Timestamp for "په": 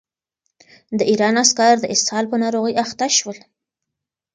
2.31-2.37